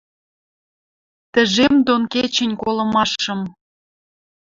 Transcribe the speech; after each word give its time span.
Тӹжем 1.33 1.73
дон 1.87 2.03
кечӹнь 2.13 2.55
колымашым 2.63 3.41